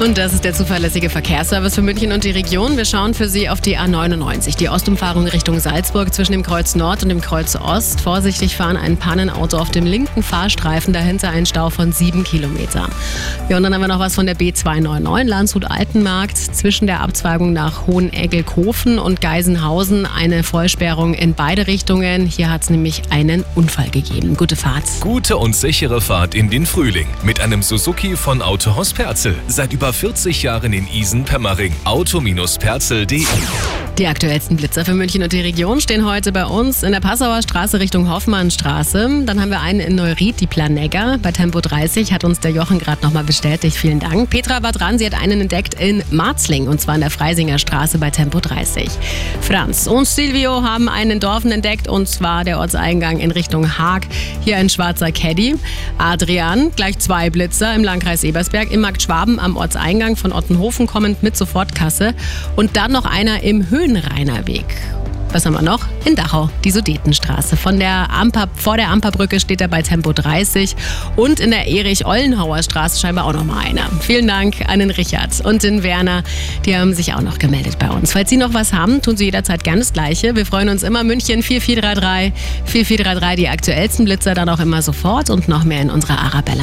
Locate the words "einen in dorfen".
50.88-51.52